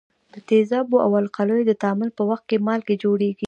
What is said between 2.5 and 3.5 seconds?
مالګې جوړیږي.